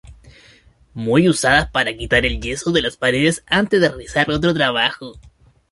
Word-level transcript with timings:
Muy 0.95 1.29
usada 1.29 1.71
para 1.71 1.93
quitar 1.95 2.25
el 2.25 2.39
yeso 2.41 2.71
de 2.71 2.81
las 2.81 2.97
paredes 2.97 3.43
antes 3.45 3.79
de 3.79 3.89
realizar 3.89 4.31
otro 4.31 4.51
trabajo. 4.51 5.19